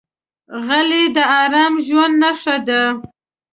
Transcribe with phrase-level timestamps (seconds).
[0.67, 2.81] غلی، د ارام ژوند نښه ده.